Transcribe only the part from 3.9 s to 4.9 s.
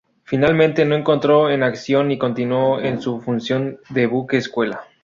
de buque escuela.